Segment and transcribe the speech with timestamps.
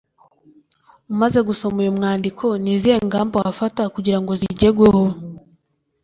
[1.13, 5.03] umaze gusoma uyu mwandiko ni izihe ngamba wafata kugira zijyegweho